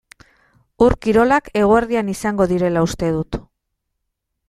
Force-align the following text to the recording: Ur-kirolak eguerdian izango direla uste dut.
Ur-kirolak 0.85 1.51
eguerdian 1.63 2.11
izango 2.17 2.51
direla 2.55 2.87
uste 2.91 3.15
dut. 3.19 3.43